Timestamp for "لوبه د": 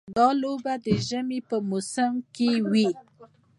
0.41-0.87